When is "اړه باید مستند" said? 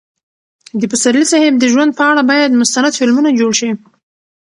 2.09-2.97